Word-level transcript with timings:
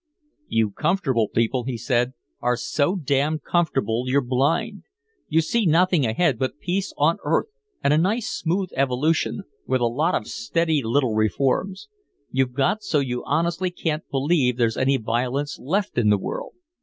"You 0.47 0.71
comfortable 0.71 1.27
people," 1.29 1.65
he 1.65 1.77
said, 1.77 2.13
"are 2.39 2.57
so 2.57 2.95
damn 2.95 3.37
comfortable 3.37 4.05
you're 4.07 4.23
blind. 4.23 4.81
You 5.29 5.41
see 5.41 5.67
nothing 5.67 6.07
ahead 6.07 6.39
but 6.39 6.57
peace 6.59 6.91
on 6.97 7.19
earth 7.23 7.45
and 7.83 7.93
a 7.93 7.99
nice 7.99 8.27
smooth 8.27 8.69
evolution 8.75 9.43
with 9.67 9.79
a 9.79 9.85
lot 9.85 10.15
of 10.15 10.25
steady 10.27 10.81
little 10.83 11.13
reforms. 11.13 11.87
You've 12.31 12.53
got 12.53 12.81
so 12.81 12.97
you 12.97 13.23
honestly 13.25 13.69
can't 13.69 14.09
believe 14.09 14.57
there's 14.57 14.75
any 14.75 14.97
violence 14.97 15.59
left 15.59 15.99
in 15.99 16.09
the 16.09 16.17
world. 16.17 16.53